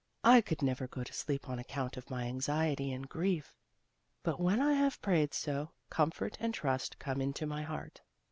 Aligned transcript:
I 0.23 0.41
could 0.41 0.63
never 0.63 0.87
go 0.87 1.03
to 1.03 1.13
sleep 1.13 1.47
on 1.47 1.59
account 1.59 1.95
of 1.95 2.09
my 2.09 2.23
anxiety 2.25 2.91
and 2.91 3.07
grief; 3.07 3.53
but 4.23 4.39
when 4.39 4.59
I 4.59 4.73
have 4.73 4.99
prayed 4.99 5.31
so, 5.31 5.73
comfort 5.91 6.37
and 6.39 6.55
trust 6.55 6.97
come 6.97 7.21
into 7.21 7.45
my 7.45 7.61
heart." 7.61 8.01